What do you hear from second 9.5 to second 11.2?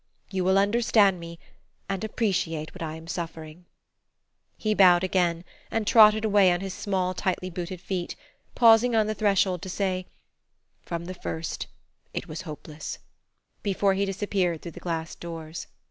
to say: "From the